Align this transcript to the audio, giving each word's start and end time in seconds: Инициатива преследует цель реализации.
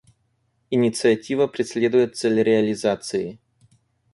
Инициатива 0.71 1.47
преследует 1.47 2.15
цель 2.17 2.41
реализации. 2.41 3.37